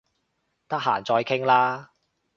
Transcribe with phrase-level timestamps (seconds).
[0.67, 1.91] 得閒再傾啦